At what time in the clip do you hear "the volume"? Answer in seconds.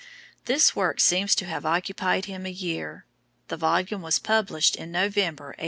3.49-4.01